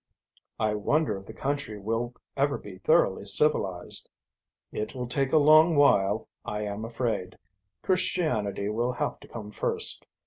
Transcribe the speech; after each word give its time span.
"I 0.59 0.73
wonder 0.73 1.15
if 1.17 1.27
the 1.27 1.33
country 1.33 1.77
will 1.77 2.15
ever 2.35 2.57
be 2.57 2.79
thoroughly 2.79 3.23
civilized?" 3.23 4.09
"It 4.71 4.95
will 4.95 5.05
take 5.07 5.31
a 5.31 5.37
long 5.37 5.75
while, 5.75 6.27
I 6.43 6.63
am 6.63 6.83
afraid. 6.85 7.37
Christianity 7.83 8.67
will 8.67 8.93
have 8.93 9.19
to 9.19 9.27
come 9.27 9.51
first. 9.51 10.07